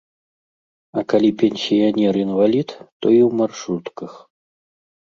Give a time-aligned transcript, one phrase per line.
[1.01, 2.69] А калі пенсіянер інвалід,
[2.99, 4.11] то і ў маршрутках.